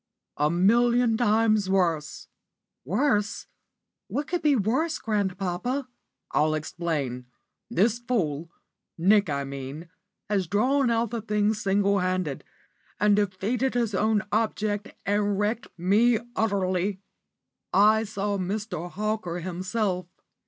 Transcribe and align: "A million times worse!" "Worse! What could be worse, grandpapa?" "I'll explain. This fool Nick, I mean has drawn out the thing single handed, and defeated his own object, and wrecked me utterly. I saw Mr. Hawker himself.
"A 0.37 0.49
million 0.49 1.15
times 1.15 1.69
worse!" 1.69 2.27
"Worse! 2.83 3.45
What 4.07 4.25
could 4.25 4.41
be 4.41 4.55
worse, 4.55 4.97
grandpapa?" 4.97 5.89
"I'll 6.31 6.55
explain. 6.55 7.27
This 7.69 7.99
fool 7.99 8.49
Nick, 8.97 9.29
I 9.29 9.43
mean 9.43 9.89
has 10.27 10.47
drawn 10.47 10.89
out 10.89 11.11
the 11.11 11.21
thing 11.21 11.53
single 11.53 11.99
handed, 11.99 12.43
and 12.99 13.15
defeated 13.15 13.75
his 13.75 13.93
own 13.93 14.23
object, 14.31 14.89
and 15.05 15.37
wrecked 15.37 15.67
me 15.77 16.17
utterly. 16.35 16.99
I 17.71 18.03
saw 18.05 18.39
Mr. 18.39 18.89
Hawker 18.89 19.37
himself. 19.41 20.07